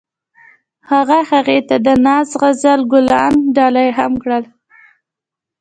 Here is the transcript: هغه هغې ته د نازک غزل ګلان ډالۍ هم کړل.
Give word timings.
هغه 0.91 1.19
هغې 1.31 1.59
ته 1.67 1.75
د 1.85 1.87
نازک 2.05 2.35
غزل 2.41 2.81
ګلان 2.91 3.33
ډالۍ 3.55 3.89
هم 3.97 4.11
کړل. 4.23 4.43